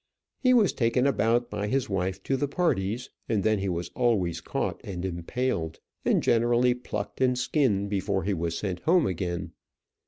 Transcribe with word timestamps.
He 0.39 0.51
was 0.55 0.73
taken 0.73 1.05
about 1.05 1.51
by 1.51 1.67
his 1.67 1.87
wife 1.87 2.23
to 2.23 2.35
the 2.35 2.47
parties, 2.47 3.11
and 3.29 3.43
then 3.43 3.59
he 3.59 3.69
was 3.69 3.91
always 3.93 4.41
caught 4.41 4.81
and 4.83 5.05
impaled, 5.05 5.79
and 6.03 6.23
generally 6.23 6.73
plucked 6.73 7.21
and 7.21 7.37
skinned 7.37 7.87
before 7.91 8.23
he 8.23 8.33
was 8.33 8.57
sent 8.57 8.79
home 8.79 9.05
again. 9.05 9.51